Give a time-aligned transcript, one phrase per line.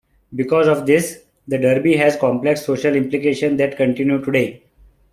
[0.33, 4.63] Because of this, the derby has complex social implications that continue today.